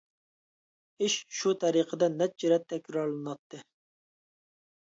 ئىش 1.07 1.17
شۇ 1.41 1.53
تەرىقىدە 1.65 2.09
نەچچە 2.15 2.51
رەت 2.55 2.65
تەكرارلىناتتى. 2.73 3.63